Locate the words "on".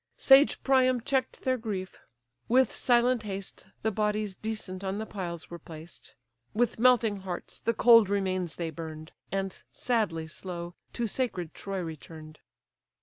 4.83-4.97